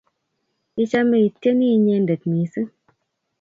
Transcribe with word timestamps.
Ichome 0.81 1.15
ii 1.19 1.31
tyeni 1.41 1.65
inyendet 1.75 2.21
missing'. 2.31 2.73